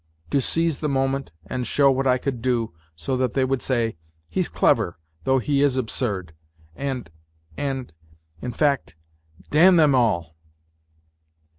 [0.31, 3.97] To seize the moment and show what I could do, so that they would say,"
[4.31, 6.33] He's clever, though he is absurd,"
[6.75, 7.11] and...
[7.55, 7.93] and...
[8.41, 8.95] in fact,
[9.51, 10.35] damn them all!